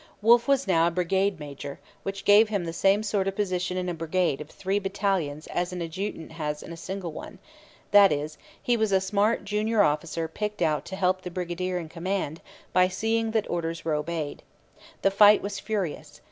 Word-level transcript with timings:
Wolfe 0.19 0.47
was 0.47 0.65
now 0.65 0.87
a 0.87 0.89
brigade 0.89 1.39
major, 1.39 1.77
which 2.01 2.25
gave 2.25 2.49
him 2.49 2.65
the 2.65 2.73
same 2.73 3.03
sort 3.03 3.27
of 3.27 3.35
position 3.35 3.77
in 3.77 3.87
a 3.87 3.93
brigade 3.93 4.41
of 4.41 4.49
three 4.49 4.79
battalions 4.79 5.45
as 5.45 5.71
an 5.71 5.79
adjutant 5.79 6.31
has 6.31 6.63
in 6.63 6.73
a 6.73 6.75
single 6.75 7.11
one; 7.11 7.37
that 7.91 8.11
is, 8.11 8.39
he 8.59 8.75
was 8.75 8.91
a 8.91 8.99
smart 8.99 9.45
junior 9.45 9.83
officer 9.83 10.27
picked 10.27 10.63
out 10.63 10.85
to 10.85 10.95
help 10.95 11.21
the 11.21 11.29
brigadier 11.29 11.77
in 11.77 11.87
command 11.87 12.41
by 12.73 12.87
seeing 12.87 13.29
that 13.29 13.47
orders 13.47 13.85
were 13.85 13.93
obeyed. 13.93 14.41
The 15.03 15.11
fight 15.11 15.43
was 15.43 15.59
furious. 15.59 16.19